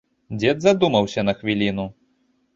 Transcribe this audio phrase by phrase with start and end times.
[0.37, 1.89] Дзед задумаўся на хвіліну.